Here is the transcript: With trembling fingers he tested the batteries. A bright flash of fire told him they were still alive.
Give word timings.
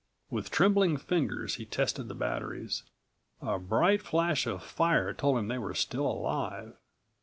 With 0.31 0.49
trembling 0.49 0.97
fingers 0.97 1.57
he 1.57 1.65
tested 1.67 2.07
the 2.07 2.15
batteries. 2.15 2.81
A 3.39 3.59
bright 3.59 4.01
flash 4.01 4.47
of 4.47 4.63
fire 4.63 5.13
told 5.13 5.37
him 5.37 5.47
they 5.47 5.59
were 5.59 5.75
still 5.75 6.07
alive. 6.07 6.73